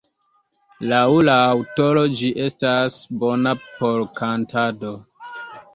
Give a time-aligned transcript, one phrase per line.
[0.93, 4.99] Laŭ la aŭtoro, ĝi estas bona por kantado.